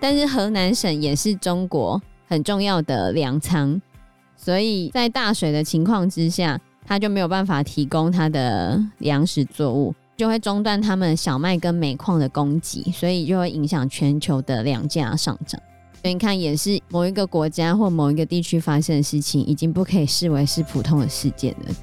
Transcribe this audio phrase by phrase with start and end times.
[0.00, 3.80] 但是河南省也是中国很重要的粮仓，
[4.36, 15.60] 所以在大水的情况之下，它就没有办法提供它的粮食作物，就会中断他们小麦跟煤矿的供给，所以就会影响全球的粮价上涨。
[16.00, 21.74] 所以你看，也是某一个国家或某一个地区发生的事情，已经不可以视为是普通的事件了。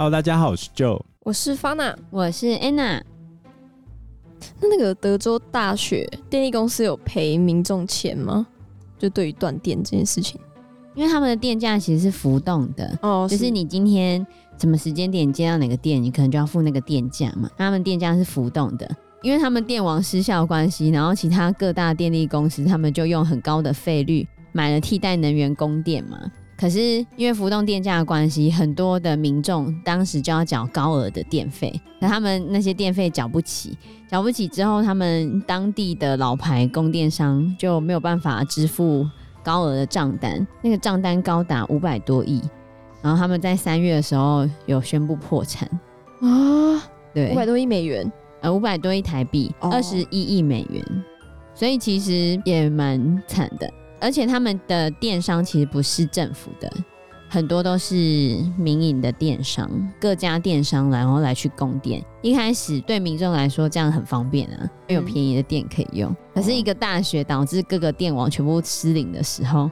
[0.00, 3.02] Hello，大家好，我是 Joe，我是 Fana，我是 Anna。
[4.58, 8.46] 那那个德州大学电力公司有赔民众钱吗？
[8.98, 10.40] 就对于断电这件事情，
[10.94, 14.26] 因为他们的电价其实是浮动的哦，就是你今天
[14.58, 17.50] 什么时间点接到哪个电，你可能就要付那个电价嘛。
[17.58, 26.18] 他们电价是浮动的，因为他们电网失效关系，然后其他各大电力公司他们就用很高的费率买了替代能源供电嘛。
[26.60, 39.08] 可是因为浮动电价的关系，很多的民众当时就要缴高额的电费，那他们那些电费缴不起，缴不起之后，他们当地的老牌供电商就没有办法支付
[39.42, 42.42] 高额的账单，那个账单高达五百多亿，
[43.00, 45.66] 然后他们在三月的时候有宣布破产。
[46.20, 50.84] 啊，对，五百多亿美元，呃，五百多亿台币，二十一亿美元，
[51.54, 53.66] 所以其实也蛮惨的。
[54.00, 56.72] 而且他们的电商其实不是政府的，
[57.28, 57.94] 很多都是
[58.56, 59.70] 民营的电商，
[60.00, 62.02] 各家电商然后来去供电。
[62.22, 66.14] 一开始对民众来说这样很方便啊，因为有便宜的电可以用。
[66.34, 69.70] 可是一个大雪导致各个电网全部失灵的时候，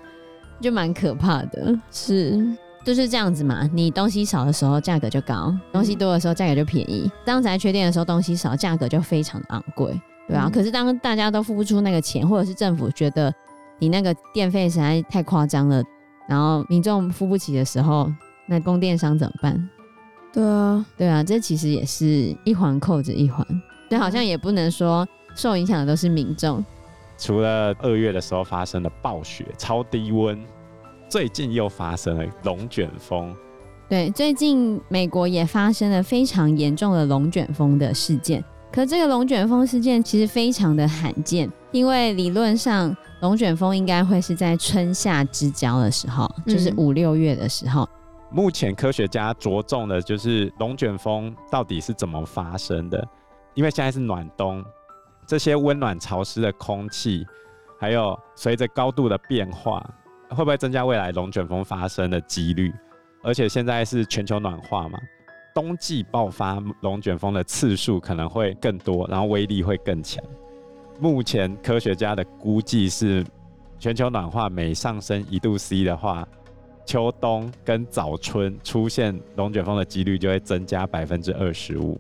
[0.61, 1.77] 就蛮可怕的。
[1.91, 2.39] 是，
[2.85, 3.69] 就是这样子嘛。
[3.73, 7.11] 你东西少的时候价格就高，东西多的时候价格就便宜。
[7.25, 10.51] 当才缺电的时候，东西少，价格就非常的昂贵，对啊。
[10.53, 13.35] 可是当大家都付不出那个钱，或者是政府觉得。
[13.79, 15.83] 你那个电费实在太夸张了，
[16.29, 18.13] 然后民众付不起的时候，
[18.47, 19.69] 那供电商怎么办？
[20.33, 23.47] 对啊，对啊，这其实也是一环扣着一环，
[23.89, 26.65] 但好像也不能说受影响的都是民众。
[27.17, 30.39] 除了二月的时候发生了暴雪、超低温，
[31.09, 33.35] 最近又发生了龙卷风。
[33.89, 38.45] 对，最近美国也发生了非常严重的龙卷风的事件。
[38.71, 47.89] 可这个龙卷风事件其实非常的罕见，因为理论上龙卷风应该会是在春夏之交的时候，就是五六月的时候。
[48.31, 53.07] 目前科学家着重的就是龙卷风到底是怎么发生的，
[53.55, 54.65] 因为现在是暖冬，
[55.27, 57.27] 这些温暖潮湿的空气，
[57.79, 59.83] 还有随着高度的变化，
[60.31, 62.73] 会不会增加未来龙卷风发生的几率？
[63.23, 64.99] 而且现在是全球暖化嘛。
[65.55, 70.23] 冬季爆发龙卷风的次数可能会更多，然后威力会更强。
[71.01, 73.25] 目前科学家的估计是，
[73.79, 76.27] 全球暖化每上升一度 C 的话，
[76.85, 81.99] 秋冬跟早春出现龙卷风的几率就会增加百分之二十五。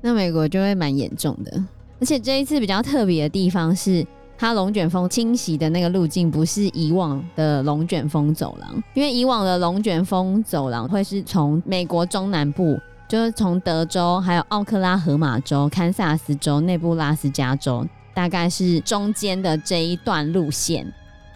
[0.00, 1.64] 那美国就会蛮严重的，
[2.00, 4.06] 而且这一次比较特别的地方是，
[4.36, 12.78] 它龙卷风侵袭的那个路径不是以往的龙卷风走廊，因为以往的龙卷风走廊会是从美国中南部，
[13.08, 17.84] 就是从德州、还有奥克拉荷马州、堪萨斯州、内布拉斯加州，
[18.18, 20.84] 大概是中间的这一段路线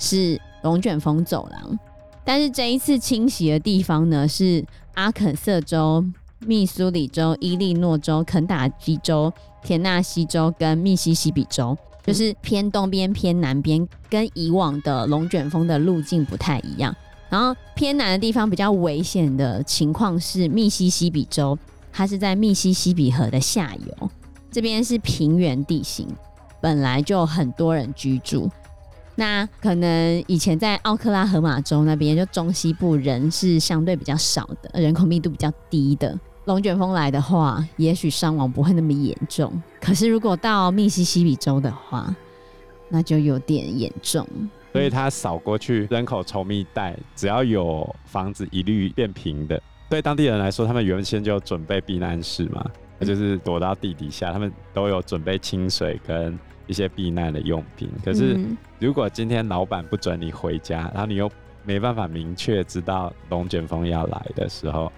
[0.00, 1.78] 是龙卷风走廊。
[2.24, 6.04] 但是这一次侵袭的地方呢，是阿肯色州、
[6.40, 9.32] 密苏里州、伊利诺州、肯塔基州、
[9.62, 11.78] 田纳西州跟密西西比州。
[12.04, 16.92] 就是偏东边、偏南边，跟以往的龙卷风的路径不太一样。
[17.30, 21.56] 然后偏南的地方比较危险的情况是密西西比州，
[21.92, 24.10] 它是在密西西比河的下游，
[24.50, 26.08] 这边是平原地形，
[26.62, 28.50] 本来就很多人居住。
[29.14, 36.18] 那可能以前在奥克拉荷马州那边，就中西部人是相对比较少的，人口密度比较低的。
[36.46, 39.52] 龙卷风来的话，也许伤亡不会那么严重。
[39.80, 42.16] 可是如果到密西西比州的话，
[42.88, 44.26] 那就有点严重。
[44.72, 49.62] 所以它扫过去，人口稠密带，只要有房子一律变平的。
[49.90, 52.64] 对当地人来说，他们原先就准备避难室嘛，
[52.98, 57.88] 那就是躲到地底下，他们都有准备清水跟一些避难的用品。
[58.04, 58.38] 可是
[58.78, 61.30] 如果今天老板不准你回家，然后你又
[61.64, 64.90] 没办法明确知道龙卷风要来的时候，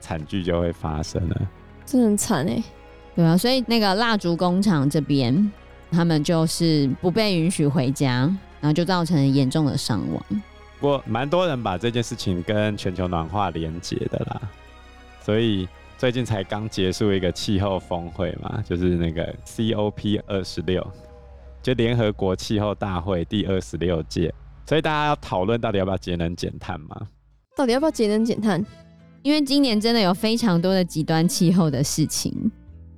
[0.00, 1.48] 惨剧就会发生了，
[1.84, 2.62] 这很惨哎，
[3.14, 5.50] 对啊，所以那个蜡烛工厂这边，
[5.90, 8.20] 他们就是不被允许回家，
[8.60, 10.42] 然后就造成严重的伤亡。
[10.80, 14.40] 不过，蛮多人把这件事情跟全球暖化连结的啦，
[15.20, 15.68] 所以
[15.98, 20.84] 最近才刚结束一个气候峰会嘛，就是那个 COP 二十六，
[21.62, 24.34] 就联合国气候大会第二十六届，
[24.66, 27.08] 所以大家要讨论到底要不要节能减碳嘛？
[27.56, 28.64] 到底要不要节能减碳？
[29.22, 32.50] 因为今年真的有非常多的极端气候的事情。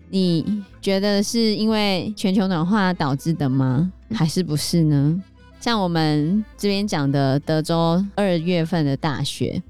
[0.08, 3.92] 你觉得是因为全球暖化导致的吗？
[4.14, 5.22] 还是不是呢？
[5.60, 9.62] 像我们这边讲的德州二月份的大雪，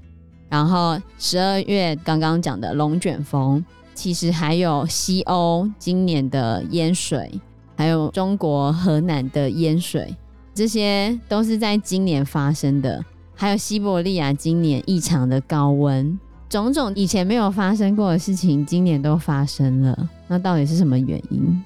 [0.49, 3.63] 然后十二月刚刚讲的龙卷风，
[3.93, 7.41] 其实还有西欧今年的淹水，
[7.75, 10.15] 还有中国河南的淹水，
[10.53, 13.03] 这些都是在今年发生的。
[13.35, 16.17] 还有西伯利亚今年异常的高温。
[16.47, 20.09] 种种以前没有发生过的事情，今年都发生了。
[20.27, 21.63] 那到底是什么原因？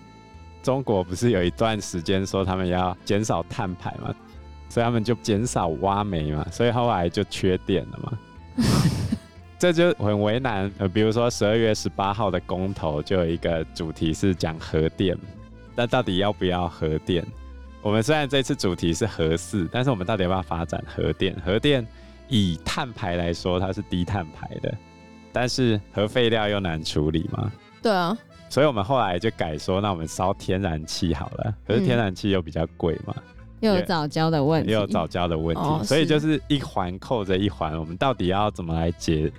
[0.64, 4.14] 中国不是有一段时间说他们要减少碳排嘛，
[4.68, 8.18] 所以他们就减少挖煤嘛，所以后来就缺电了嘛。
[9.60, 10.72] 这就很为难。
[10.78, 15.16] 呃，比如说十二月十八号的公投就有一个主题是讲核电，
[15.80, 17.26] 那到底要不要核电？
[17.82, 21.34] 我们虽然这次主题是核四，但是我们到底要不要发展核电？
[21.46, 21.88] 核电。
[22.28, 24.78] 以碳排来说，它是低碳排的，
[25.32, 27.50] 但是核废料又难处理嘛？
[27.82, 28.16] 对啊，
[28.50, 31.56] 所以我们后来就改说，那我们烧天然气好了。
[31.66, 33.24] 可是天然气又比较贵嘛，嗯、
[33.62, 37.80] 又有早交的问题，又有早交的问题，哦、所以就是一环扣着一环。
[37.80, 39.32] 我们到底要怎么来解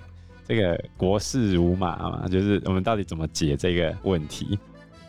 [0.47, 2.27] 这个国事如马嘛？
[2.27, 4.57] 就是我们到底怎么解这个问题？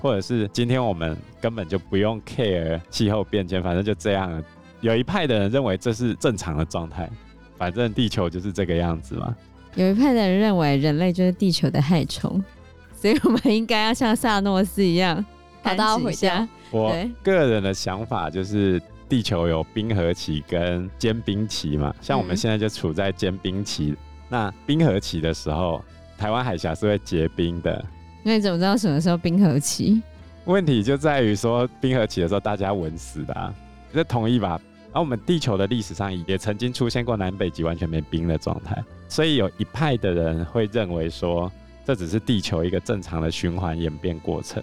[0.02, 4.42] 或者是今天我们根本就不用 care 气候变迁，反正就这样。
[4.80, 7.08] 有一派的人认为这是正常的状态。
[7.56, 9.32] 反正地球就是这个样子嘛。
[9.76, 12.42] 有一派的人认为人类就是地球的害虫，
[12.92, 15.24] 所以我们应该要像萨诺斯一样，
[15.62, 16.48] 把它回家。
[16.72, 21.94] 我个人的想法就是，地球有冰河期跟间冰期嘛。
[22.00, 23.96] 像我们现在就处在间冰期，嗯、
[24.28, 25.84] 那冰河期的时候，
[26.18, 27.84] 台湾海峡是会结冰的。
[28.22, 30.00] 那你怎么知道什么时候冰河期？
[30.44, 33.54] 问题就在于说，冰河期的时候大家稳死的啊，
[33.92, 34.60] 这同意吧？
[34.92, 41.50] 而我们地球的历史上也曾经出现过南北极完全没冰的状态，所以有一派的人会认为说，
[41.84, 44.62] 这只是地球一个正常的循环演变过程。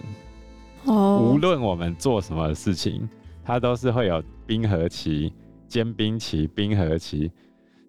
[0.86, 3.10] 哦，无论我们做什么事情，
[3.44, 5.34] 它都是会有冰河期、
[5.68, 7.32] 间冰期、冰河期。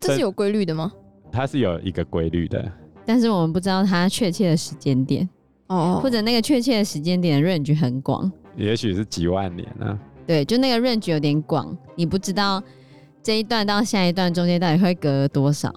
[0.01, 0.91] 这是有规律的吗？
[1.31, 2.73] 它是有一个规律的，
[3.05, 5.29] 但是我们不知道它确切的时间点。
[5.71, 9.99] 哦，或者那个确切的时间点的 range 很广，也许是几万年呢、啊。
[10.27, 12.61] 对，就那个 range 有点广，你不知道
[13.23, 15.73] 这一段到下一段中间到底会隔多少。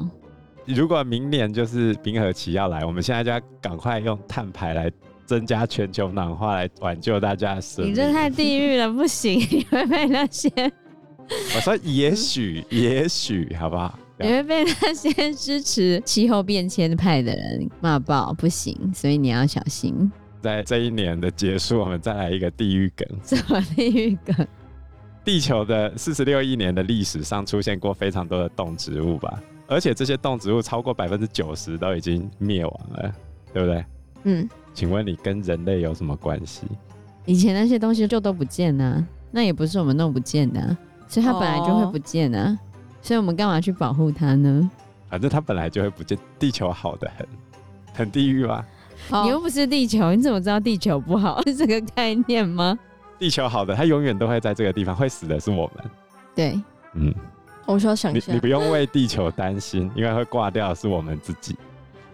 [0.66, 4.92] 如果明年就是冰河期要来，我们现在就要赶快用碳排来
[5.26, 7.92] 增加全球暖化，来挽救大家的生命。
[7.92, 10.50] 你这太地狱了，不行，你会被那些
[11.56, 14.00] 我说也许，也许，好不好？
[14.20, 20.12] 你会被那些支持气候变迁派的人骂爆，不行，所以你要小心。
[20.42, 23.08] 在这一年的结束，我们再来一个地狱梗。
[23.24, 24.48] 什么地狱梗？
[25.24, 33.16] 地球的四十六亿年的历史上出现过非常多的动植物吧，而且这些动植物超过百分之九十都已经灭亡了，
[33.54, 33.86] 对不对？
[34.24, 34.50] 嗯。
[34.74, 36.64] 请问你跟人类有什么关系？
[37.26, 39.02] 以前那些东西就都不见了，
[39.32, 40.76] 那也不是我们弄不见的，
[41.08, 42.60] 所以它本来就会不见的，哦、
[43.04, 44.68] 所以我们干嘛去保护它呢？
[45.10, 46.18] 反正它本来就会不见。
[46.40, 47.28] 地球好的很，
[47.94, 48.66] 很地狱吧？
[49.24, 51.40] 你又不是地球，你怎么知道地球不好？
[51.46, 52.80] 是这个概念吗？
[53.20, 55.86] 地球好的，它永远都会在这个地方，会死的是我们。
[56.34, 56.60] 对，
[56.94, 57.14] 嗯，
[57.66, 58.32] 我需要想一下。
[58.32, 61.56] 你，你不用为地球担心，因为会挂掉的是我们自己。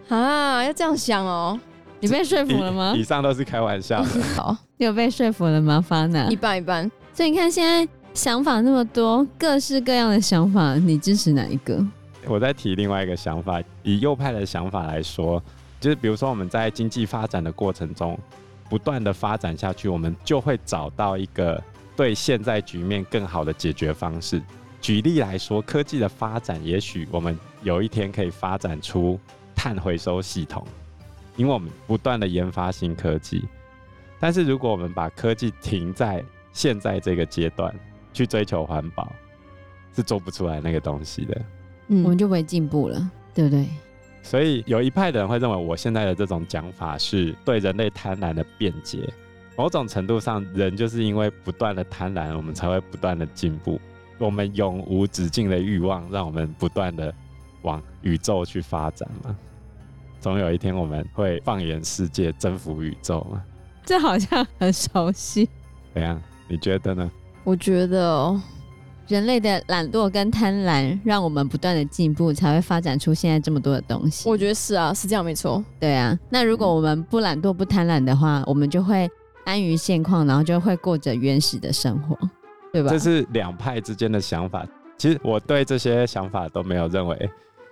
[0.08, 1.58] 啊，要这样想哦。
[2.00, 2.92] 你被说服了吗？
[2.96, 4.08] 以，以上都是开玩笑的。
[4.34, 6.28] 好，你有被说服了吗，Fana？
[6.30, 6.90] 一半一半。
[7.12, 11.84] 所以你看，现在想法那么多，各式各样的想法，你支持哪一个？
[12.26, 15.42] 我再提另外一个想法，以右派的想法来说。
[15.80, 18.18] 就是比如说，我们在经济发展的过程中，
[18.68, 21.62] 不断的发展下去，我们就会找到一个
[21.96, 24.42] 对现在局面更好的解决方式。
[24.82, 29.18] 举例来说，科技的发展，也许我们有一天可以发展出
[29.54, 30.66] 碳回收系统，
[31.36, 33.42] 因为我们不断的研发新科技。
[34.18, 37.74] 但是，如果我们把科技停在现在这个阶段
[38.12, 39.12] 去追求环保，
[39.94, 41.42] 是做不出来那个东西的。
[41.88, 43.66] 嗯，我们就不会进步了，对不对？
[44.22, 49.08] 所以有一派的人会认为，我现在的这种讲法是对人类贪婪的辩解。
[49.56, 53.80] 某种程度上，人就是因为不断的贪婪，我们才会不断的进步。
[54.18, 57.12] 我们永无止境的欲望，让我们不断的
[57.62, 59.36] 往宇宙去发展嘛。
[60.20, 63.42] 总有一天，我们会放眼世界，征服宇宙嘛。
[63.84, 65.48] 这好像很熟悉。
[65.94, 66.20] 怎样？
[66.46, 67.10] 你觉得呢？
[67.44, 68.40] 我觉得哦。
[69.08, 74.28] 人类的懒惰跟贪婪，让我们不断的进步，才会发展出现在这么多的东西。
[74.28, 75.60] 我觉得是啊，是这样没错。
[75.80, 79.10] 对啊，那如果我们不懒惰不贪婪的话，我们就会
[79.44, 82.16] 安于现况，然后就会过着原始的生活，
[82.72, 82.90] 对吧？
[82.92, 84.64] 这是两派之间的想法。
[84.96, 87.30] 其实我对这些想法都没有认为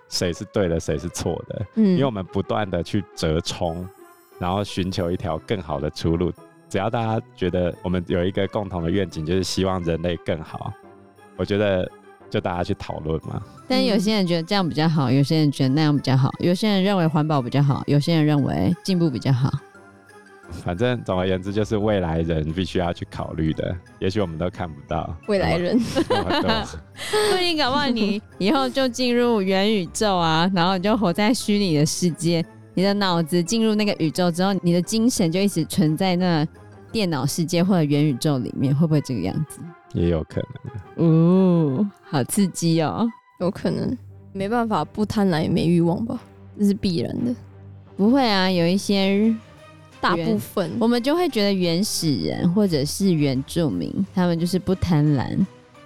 [0.09, 3.87] 谁是对的，谁是错的，嗯，因为我们不断的去折冲，
[4.39, 6.33] 然后寻求一条更好的出路。
[6.69, 10.71] 只要大家觉得我们有一个共同的愿景，就是希望人类更好，
[11.35, 11.89] 我觉得
[12.29, 13.41] 就大家去讨论嘛。
[13.67, 19.51] 但有些人觉得这样比较好，有些人觉得那样比较好，有些人认为环保比较好，有些人认为进步比较好。
[20.51, 23.75] 反正总而言之，就是未来人必须要去考虑的。
[23.99, 26.49] 也许我们都看不到未来人，那么多
[27.31, 32.43] 不一定， 搞不好你以后就进入元宇宙啊，然后你就活在虚拟的世界，
[32.79, 36.47] 你的脑子进入那个宇宙之后，你的精神就一直存在那
[36.93, 39.59] 电脑世界或者元宇宙里面，会不会这个样子？
[39.93, 40.41] 也有可
[40.95, 41.05] 能。
[41.05, 43.05] 哦，好刺激哦！
[43.41, 43.97] 有可能
[44.31, 46.21] 没办法不贪婪也没欲望吧，
[46.57, 47.35] 这是必然的。
[47.97, 49.35] 不会啊，有一些。
[50.01, 55.35] 大部分我们就会觉得原始人或者是原住民，他们就是不贪婪，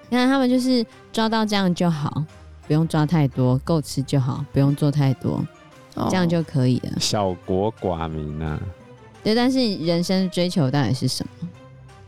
[0.10, 2.24] 你看他们就是抓到这样就好，
[2.68, 5.44] 不用抓太多，够吃就好，不用做太多，
[5.96, 7.00] 哦、这样就可以了。
[7.00, 8.60] 小国寡民啊，
[9.24, 11.50] 对，但是人生追求到底是什么？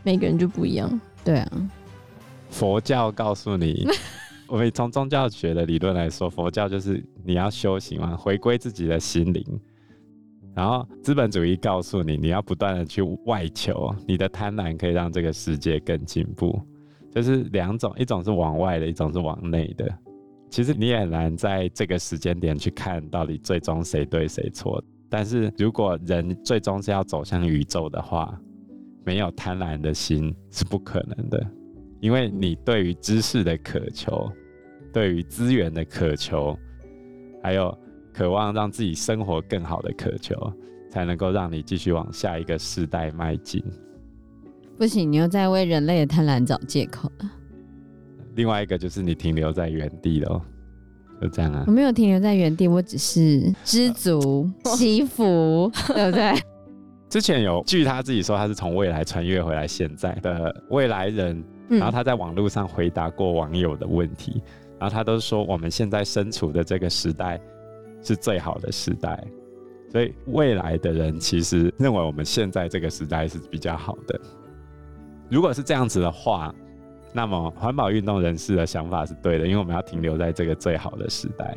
[0.04, 1.00] 每个人就不一样。
[1.24, 1.52] 对啊，
[2.50, 3.88] 佛教告诉你，
[4.48, 9.44] 我们从宗教学的理论来说，佛教就是你要修行嘛，回归自己的心灵。
[10.54, 16.58] 然后资本主义告诉你，你要不断的去外求，你的贪婪可以让这个世界更进步。
[17.14, 19.86] 就是两种，一种是往外的，一种是往内的。
[20.50, 24.84] 其实你也难在这个时间点去看到底最终谁对谁错。
[25.10, 28.38] 但是如果人最终是要走向宇宙的话，
[29.04, 31.46] 没有贪婪的心是不可能的，
[32.00, 34.32] 因为你对于知识的渴求，
[34.92, 36.58] 对于资源的渴求，
[37.42, 37.78] 还有。
[38.18, 40.34] 渴望让自己生活更好的渴求，
[40.90, 43.62] 才能够让你继续往下一个世代迈进。
[44.78, 47.30] 不行，你又在为人类的贪婪找借口了。
[48.36, 50.42] 另外一个就是你停留在原地了，
[51.22, 51.64] 就这样啊。
[51.68, 56.34] 我没有停留在原地，我只是知足 惜福，对不对？
[57.10, 64.42] 之前有据他自己说，他是从未来穿越回来现在的未来人，然后他在网络上回答过网友的问题，
[64.80, 67.40] 然后他都说我们现在身处的这个时代。
[68.08, 69.20] 是最好的时代，
[69.92, 74.22] 所以未来的人其实认为我们现在这个时代是比较好的。
[75.28, 76.54] 如果是这样子的话，
[77.16, 81.56] 那么环保运动人士的想法是对的，因为我们要停留在这个最好的时代。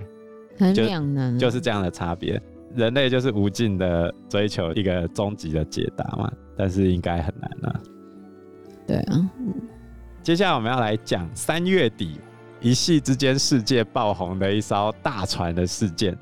[0.56, 2.40] 很两难，就是这样的差别。
[2.76, 7.80] 人类就是无尽的追求一个终极的解答嘛，但是应该很难啊。
[8.86, 9.30] 对啊，
[10.22, 12.20] 接下来我们要来讲三月底
[12.60, 16.16] 一夕之间世界爆红的一艘大船的事件。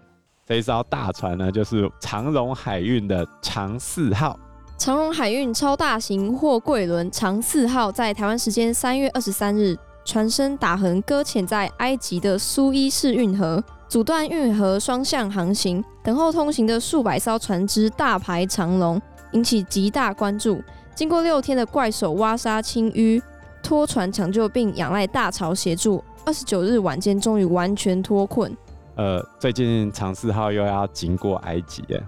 [0.47, 4.38] 这一艘大船呢，就是长荣海运的长四号。
[4.78, 15.83] 长荣海运超大型货柜轮长四号在台湾时间三月二十三日，船身打横搁浅在埃及的苏伊士运河，阻断运河双向航行。
[16.04, 19.00] 等候通行的数百艘船只大排长龙，
[19.33, 20.62] 引起极大关注。
[20.95, 23.21] 经过六天的怪手挖沙清淤、
[23.62, 28.54] 拖船抢救，并仰赖大潮协助，二十九日晚间终于完全脱困。
[28.97, 32.02] 呃，最近长四号又要经过埃及耶，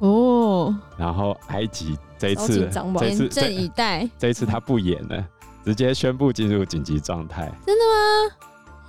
[0.00, 2.68] 哦，然后埃及这一次，
[3.00, 5.24] 严阵以待，这一次他不演了，
[5.64, 7.50] 直接宣布进入紧急状态。
[7.66, 7.84] 真的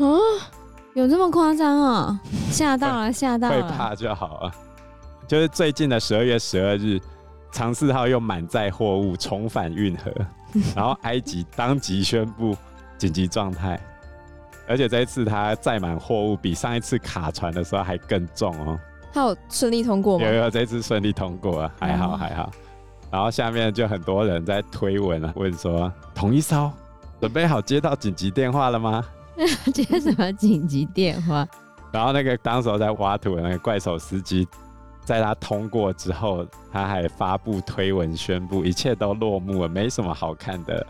[0.06, 0.08] 吗？
[0.08, 0.20] 啊，
[0.94, 2.20] 有这么夸张啊？
[2.50, 4.52] 吓到了，吓到了，会怕就好了。
[5.28, 7.00] 就是最近的十二月十二日，
[7.52, 10.12] 长四号又满载货物重返运河，
[10.76, 12.56] 然后埃及当即宣布
[12.98, 13.80] 紧急状态。
[14.68, 18.80] 而且这一次他载满货物，比上一次卡船的时候还更重哦。
[19.14, 20.26] 他有顺利通过吗？
[20.26, 22.50] 有有，这次顺利通过啊，还好还好。
[23.12, 26.72] 然后下面就很多人在推文啊，问说：同一艘
[27.20, 29.04] 准备好接到紧急电话了吗？
[29.74, 31.48] 接什么紧急电话？
[31.92, 34.48] 然后那个当时在挖土的那个怪手司机，
[35.04, 40.86] 在他通过之后，他还发布推文宣布一切都落幕了，没什么好看的。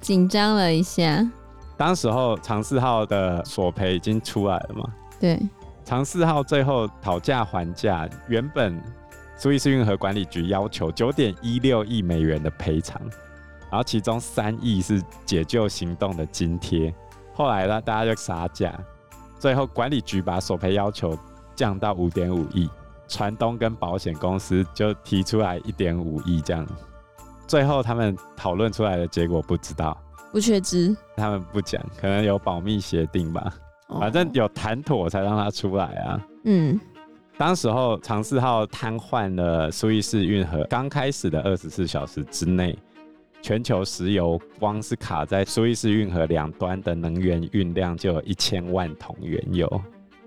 [0.00, 1.24] 紧张了一下。
[1.76, 4.84] 当时候长四号的索赔已经出来了嘛？
[5.20, 5.40] 对，
[5.84, 8.80] 长四号最后讨价还价，原本
[9.36, 13.00] 苏伊士运河管理局要求九点一六亿美元的赔偿，
[13.70, 16.94] 然后其中三亿是解救行动的津贴。
[17.34, 18.72] 后来呢，大家就杀价，
[19.38, 21.18] 最后管理局把索赔要求
[21.56, 22.68] 降到五点五亿，
[23.08, 26.66] 船东跟保险公司就提出来一点五亿这样。
[27.48, 29.96] 最后他们讨论出来的结果不知道。
[30.30, 33.52] 不确知，他们不讲，可能有保密协定吧。
[33.98, 36.20] 反正有谈妥才让他出来啊。
[36.44, 36.78] 嗯，
[37.36, 42.78] 当时候长四号瘫痪了苏伊士运河，刚开始的二十四小时之内，
[43.42, 49.82] 全球石油光是卡在苏伊士运河两端的能源运量就有一千万桶原油。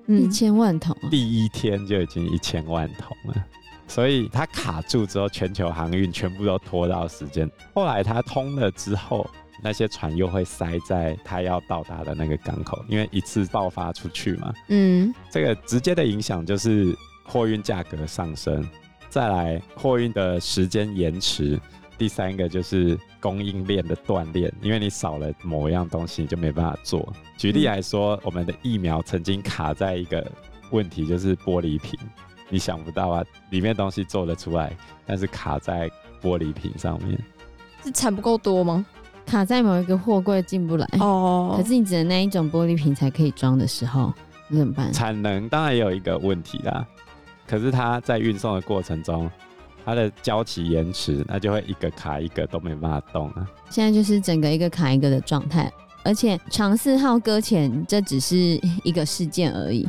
[0.07, 3.45] 一千万桶啊，第一天就已经一千万桶了。
[3.87, 7.49] 所以它卡住之后，全球航运全部都拖到时间。
[7.73, 9.29] 后来它通了之后，
[9.61, 14.53] 那些船又会塞在它要到达的那个港口，因为一次爆发出去嘛。
[14.69, 18.67] 嗯，这个直接的影响就是货运价格上升，
[19.09, 21.59] 再来货运的时间延迟，
[21.97, 27.13] 第三个就是供应链的断裂，因为你少了某一样东西，你就没办法做。
[27.37, 30.29] 举例来说，嗯、我们的疫苗曾经卡在一个
[30.71, 31.99] 问题，就是玻璃瓶。
[32.49, 35.89] 你想不到啊，里面东西做得出来，但是卡在
[36.21, 37.17] 玻璃瓶上面，
[37.83, 38.85] 是产不够多吗？
[39.25, 41.55] 卡在某一个货柜进不来哦。
[41.57, 44.13] 可是你只能那一种玻璃瓶才可以装的时候，
[44.47, 44.91] 你怎么办？
[44.93, 46.85] 产能当然也有一个问题啦，
[47.47, 49.29] 可是它在运送的过程中，
[49.85, 53.47] 它的交期延迟，那就会一个卡一个都没办法动啊。
[53.69, 55.71] 现在就是整个一个卡一个的状态，
[56.03, 59.87] 而且长四号搁浅这只是一个事件而已。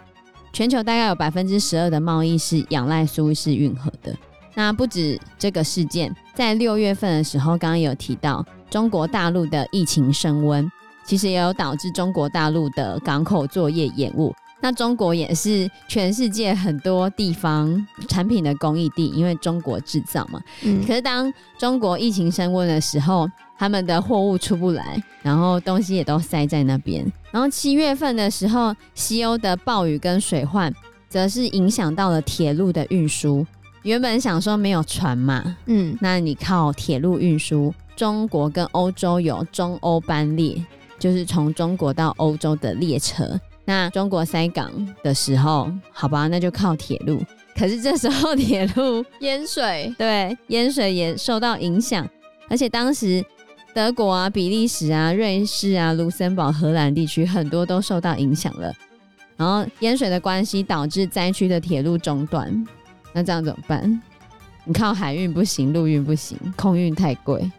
[0.52, 4.16] 全球大概有百分之十二的贸易是仰赖苏伊士运河的。
[4.54, 10.70] 那不止这个事件，在六月份的时候，刚刚有提到中国大陆的疫情升温，
[11.04, 14.34] 其实也有导致中国大陆的港口作业延误。
[14.60, 20.40] 那中国也是全世界很多地方产品的供应地，因为中国制造嘛。
[20.62, 20.80] 嗯。
[20.86, 27.04] 可是当中国疫情升温的时候，他们的货物出不来，然后东西也都塞在那边。
[27.30, 30.72] 然后七月份的时候，西欧的暴雨跟水患，
[31.10, 33.46] 则是影响到了铁路的运输。
[33.84, 40.60] 原本想说没有船嘛，嗯，那你靠铁路运输，中国跟欧洲有中欧班列，
[40.98, 43.38] 就是从中国到欧洲的列车。
[43.64, 44.70] 那中国塞港
[45.02, 47.22] 的时候，好吧，那就靠铁路。
[47.56, 52.08] 可是这时候铁路淹水，对，淹水也受到影响，
[52.48, 53.24] 而且当时。
[53.74, 58.72] 德国啊、比利时啊、瑞士啊、卢森堡、荷兰地区很多都受到影响了。
[59.36, 62.64] 然后淹水的关系导致灾区的铁路中断，
[63.14, 64.02] 那这样怎么办？
[64.64, 67.50] 你靠海运不行，陆运不行，空运太贵，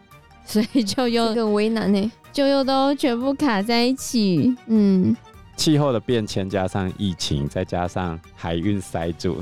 [0.44, 4.54] 所以就又更为难呢，就又都全部卡在一起。
[4.66, 5.16] 嗯，
[5.56, 9.38] 气候的变迁加上疫情，再加上海运塞住，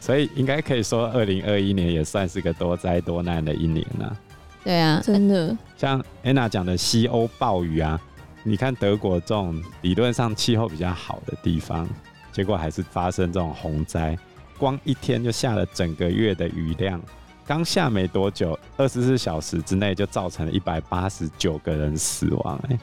[0.00, 4.16] 所以应该可以说，二零二一年也算是个多灾多难的一年了。
[4.64, 5.56] 对啊，真的。
[5.76, 8.00] 像安娜讲的西欧暴雨啊，
[8.42, 11.88] 你看德国这种理论上气候比较好的地方，
[12.32, 14.18] 结果还是发生这种洪灾，
[14.62, 17.02] 光一天就下了整个月的雨量，
[17.44, 22.78] 刚下没多久，二十四小时之内就造成了一百八十九个人死亡，欸，哎，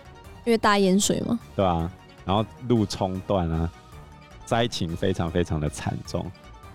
[0.46, 1.90] 因为大淹水嘛，对啊，
[2.26, 3.72] 然后路冲断啊，
[4.44, 6.30] 灾情非常非常的惨重。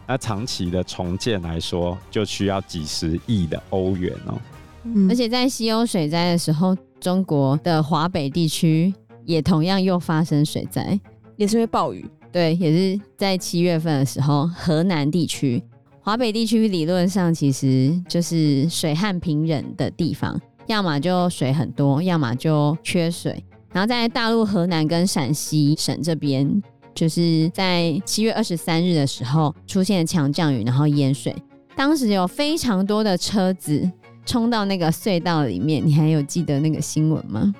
[0.06, 4.40] 那长期的重建来说，就需要几十亿的欧元哦。
[4.84, 8.94] 嗯、而且在西欧水灾的时候，中国的华北地区
[9.26, 10.98] 也同样又发生水灾，
[11.36, 12.08] 也是因为暴雨。
[12.34, 15.62] 对，也是在七月份的时候，河南地区、
[16.00, 23.40] 华北地区理论上其实就是水旱平忍的地方，要么就水很多，要么就缺水。
[23.72, 26.60] 然后在大陆河南跟陕西省这边，
[26.92, 31.32] 就是在七月二十三日的时候出现强降雨，然后淹水，
[31.76, 33.88] 当时有非常多的车子。
[34.26, 37.54] 冲到那个隧道里面，你还有记得那个新闻吗？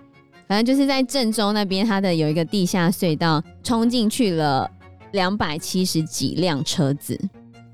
[0.55, 4.71] 反正就是在郑州那边，它的有一个地下隧道，冲进去了
[5.11, 7.21] 两百七十几辆车子。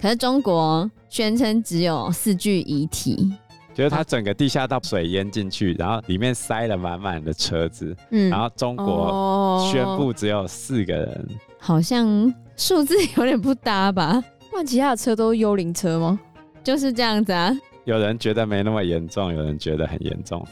[0.00, 3.34] 可是中国宣称只有四具遗体，
[3.74, 7.94] 就是它整个地下道水淹进去，然后里面塞了满满的车子。
[8.12, 14.24] 嗯，然后中国宣布只有四个人，好像数字有点不搭吧？
[14.54, 16.18] 那其他的车都是幽灵车吗？
[16.64, 17.54] 就是这样子啊。
[17.84, 20.42] 有人觉得没那么严重，有人觉得很严重。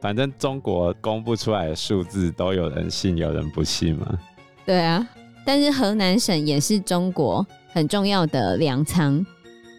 [0.00, 4.06] 反正中国公布出来的数字都有人信，有人不信嘛。
[4.64, 5.06] 对啊，
[5.44, 9.24] 但是河南省也是中国很重要的粮仓，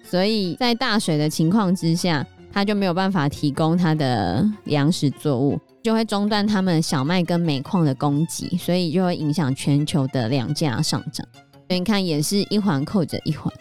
[0.03, 11.25] 所以在大水的情况之下，它就没有办法提供它的粮食作物，就会中断他们小麦跟煤矿的供给，所以就会影响全球的粮价上涨。
[11.67, 13.53] 所以你看，也是一环扣着一环。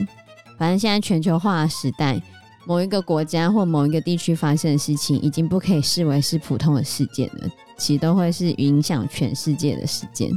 [0.58, 2.20] 反正现在全球化的时代。
[2.66, 10.32] 某一个国家或某一个地区发生的事情，已经不可以视为是普通的事件了，其实都会是影响全世界的事件。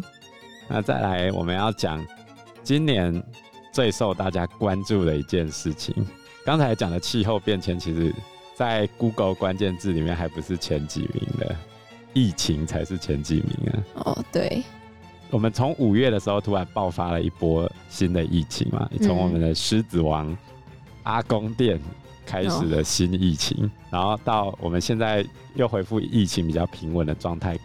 [0.67, 2.05] 那再来，我们要讲
[2.63, 3.23] 今年
[3.73, 5.95] 最受大家关注的一件事情。
[6.45, 8.13] 刚才讲的气候变迁，其实
[8.53, 11.55] 在 Google 关键字里面还不是前几名的，
[12.13, 14.05] 疫情才是前几名啊。
[14.05, 14.61] 哦，对，
[15.31, 20.37] 我们从五月的时候突然爆发了一波新的疫情嘛，从我们的狮子王、嗯、
[21.01, 21.81] 阿公店。
[22.29, 23.71] 开始了新疫情，oh.
[23.89, 27.57] 然后到我们现在又恢复疫情比较平稳的状态。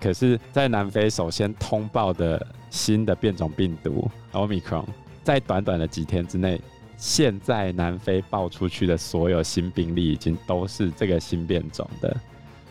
[0.00, 4.84] 可是，在南非首先通报的新的变种病毒 Omicron，
[5.24, 6.60] 在短短的几天之内，
[6.96, 12.08] 现在南非爆出去的所有新病例已经都是这个新变种的，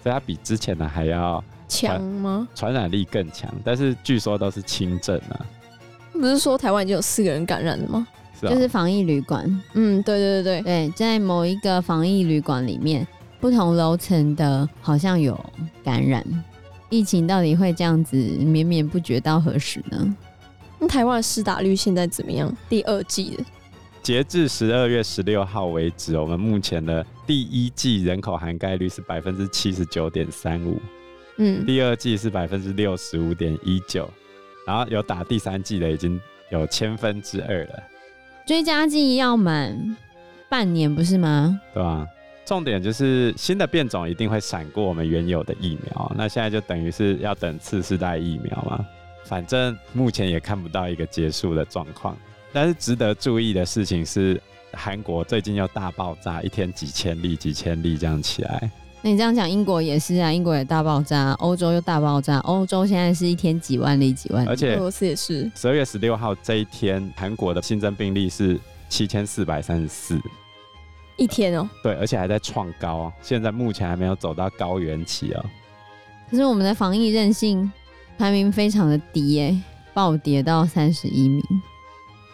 [0.01, 2.47] 所以它比之前的还要强吗？
[2.55, 5.45] 传染力更强，但是据说都是轻症啊。
[6.13, 8.07] 不是说台湾已经有四个人感染了吗？
[8.41, 9.45] 是啊，就是防疫旅馆。
[9.73, 13.07] 嗯，对对对对对，在某一个防疫旅馆里面，
[13.39, 15.39] 不同楼层的好像有
[15.83, 16.25] 感染。
[16.89, 20.17] 疫情到底会这样子绵绵不绝到何时呢？
[20.79, 22.53] 那台湾的施打率现在怎么样？
[22.67, 23.43] 第二季的，
[24.03, 30.81] 截至十二月十六号为止，我们目前的第一季人口涵盖率是百分之七十九点三五，
[31.37, 34.09] 嗯，第二季是百分之六十五点一九。
[34.67, 36.19] 然后有打第三季的已经
[36.51, 37.83] 有千分之二了，
[38.45, 39.97] 追加剂要满
[40.49, 41.59] 半年不是吗？
[41.73, 42.07] 对吧？
[42.43, 48.85] 重点就是新的变种一定会闪过我们原有的疫苗，那现在就等于是要等次世代疫苗嘛。
[49.23, 52.17] 反正目前也看不到一个结束的状况。
[52.51, 54.41] 但是值得注意的事情是，
[54.73, 58.69] 韩国最近又大爆炸，一天几千例、几千例这样起来。
[59.03, 65.49] 那你这样讲，英国也是啊，英国也大爆炸，欧洲又大爆炸，欧洲现在是一天几万例、几万例，而且俄罗斯也是。
[65.55, 68.59] 十二月十六号这一天，韩国的新增病例是
[68.89, 70.21] 七千四百三十四，
[71.17, 71.67] 一天哦。
[71.81, 75.43] 对，而且还在创高，现在目前还没有走到高原期哦。
[76.29, 77.71] 可是我们的防疫韧性
[78.19, 79.59] 排名非常的低耶，
[79.95, 81.43] 暴跌到三十一名，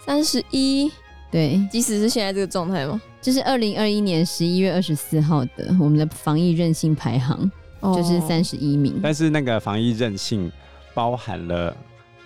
[0.06, 0.92] 三十一。
[1.30, 3.02] 对，即使是现在这个状态吗？
[3.22, 9.00] 这是二零二一年十一月二十四号的我们的防疫韧性排行，哦、就是三十一名。
[9.04, 10.50] 但是那个防疫韧性
[10.94, 11.76] 包含了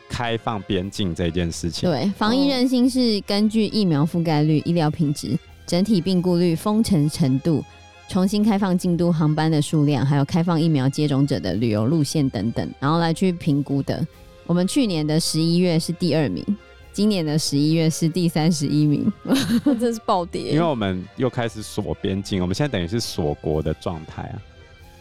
[0.07, 1.89] 开放边境这件事情。
[1.89, 5.35] 对，防疫韧性是根据疫苗覆盖率、医疗品质、
[5.65, 7.63] 整体病故率、封城程度、
[8.07, 14.05] 重新开放进度航班的数量，还有开放疫苗接种者的旅游路线等等，然后来去评估的。
[14.45, 16.45] 我们去年的十一月是第二名。
[16.93, 19.11] 今年的十一月是第三十一名，
[19.79, 20.51] 真是暴跌。
[20.51, 24.41] 因为我们又开始锁边境，我们现在等于是锁国的状态啊。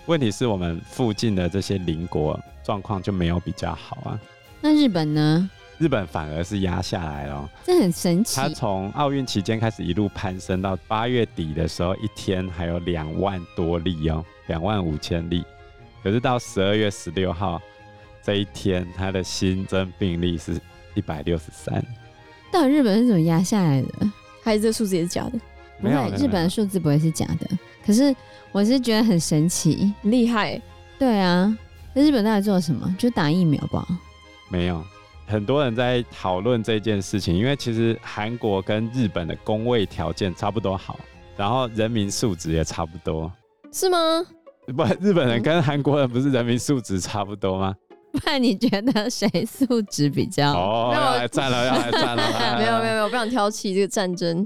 [0.07, 4.20] 问题是我们附近的这些邻国状况就没有比较好啊。
[4.61, 5.50] 那日本呢？
[5.79, 8.37] 日本反而是压下来了，这很神奇。
[8.37, 15.42] 它从奥运期间开始一路攀升到八月底的时候，一天还有两万多例哦，两万五千例。
[16.05, 17.61] 可是到十二月十六号
[18.22, 20.61] 这一天，它的新增病例是。
[21.00, 21.82] 一百六十三，
[22.52, 23.88] 到底日本是怎么压下来的？
[24.42, 25.40] 还是这个数字也是假的？
[25.80, 27.48] 不会，日本的数字不会是假的。
[27.86, 28.14] 可是
[28.52, 30.60] 我是觉得很神奇，厉害。
[30.98, 31.56] 对啊，
[31.94, 32.94] 那日本到底做了什么？
[32.98, 33.88] 就打疫苗吧？
[34.50, 34.84] 没有，
[35.26, 41.00] 很多人在讨论这件事情，因为其实韩国跟日本的工位条件差不多好，
[41.34, 43.32] 然后人民素质也差不多，
[43.72, 43.98] 是吗？
[44.66, 47.74] 不，日本人跟韩国人不是人民素质差不多吗？
[48.12, 50.90] 不然你觉得谁素质比较好？
[50.90, 52.22] 哦，要来战了，要来战了！
[52.58, 54.44] 没有没有没有，我不想挑起这个战争。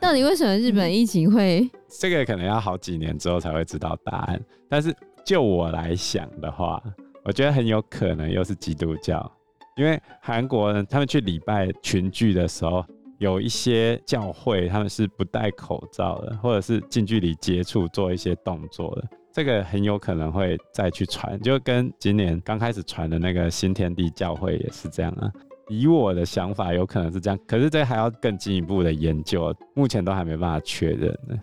[0.00, 1.60] 到底为什么日本疫情会？
[1.60, 4.40] 嗯，这个可能要好几年之后才会知道答案。
[4.68, 4.94] 但是
[5.24, 6.80] 就我来想的话，
[7.24, 9.28] 我觉得很有可能又是基督教，
[9.76, 12.84] 因为韩国人他们去礼拜群聚的时候，
[13.18, 19.08] 有一些教会他们是不戴口罩的，或者是近距离接触做一些动作的。
[19.38, 25.30] 这个很有可能会再去传，就跟今年刚开始传的那个新天地教会也是这样啊。
[25.68, 31.36] 以我的想法，有可能是这样，可是这还要更进一步的研究，目前都还没办法确认呢。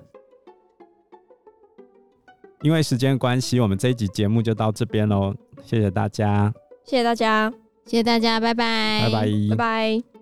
[2.64, 6.54] 因为时间关系，我们这一集节目就到这边喽，谢谢大家，
[6.84, 7.50] 谢谢大家，
[7.86, 10.15] 谢谢大家，拜拜，拜拜，拜拜。